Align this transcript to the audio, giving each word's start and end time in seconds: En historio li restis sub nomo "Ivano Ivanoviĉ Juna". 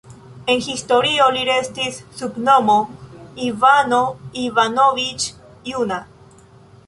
En 0.51 0.61
historio 0.67 1.25
li 1.35 1.43
restis 1.49 1.99
sub 2.21 2.39
nomo 2.47 2.77
"Ivano 3.49 4.01
Ivanoviĉ 4.45 5.29
Juna". 5.73 6.01